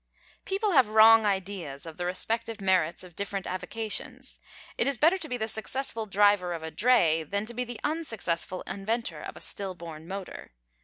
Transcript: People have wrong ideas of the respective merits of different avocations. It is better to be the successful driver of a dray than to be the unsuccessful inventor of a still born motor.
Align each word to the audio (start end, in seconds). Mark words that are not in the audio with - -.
People 0.45 0.71
have 0.71 0.89
wrong 0.95 1.27
ideas 1.27 1.85
of 1.85 1.97
the 1.97 2.07
respective 2.07 2.59
merits 2.59 3.03
of 3.03 3.15
different 3.15 3.45
avocations. 3.45 4.39
It 4.75 4.87
is 4.87 4.97
better 4.97 5.19
to 5.19 5.29
be 5.29 5.37
the 5.37 5.47
successful 5.47 6.07
driver 6.07 6.53
of 6.53 6.63
a 6.63 6.71
dray 6.71 7.21
than 7.21 7.45
to 7.45 7.53
be 7.53 7.65
the 7.65 7.79
unsuccessful 7.83 8.63
inventor 8.63 9.21
of 9.21 9.35
a 9.35 9.39
still 9.41 9.75
born 9.75 10.07
motor. 10.07 10.53